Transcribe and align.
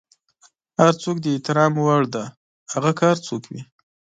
هر 0.81 0.93
څوک 1.03 1.15
د 1.21 1.25
احترام 1.33 1.73
وړ 1.79 2.03
دی، 2.13 2.25
هغه 2.73 2.91
که 2.97 3.03
هر 3.09 3.17
څوک 3.27 3.43
وي. 3.51 3.61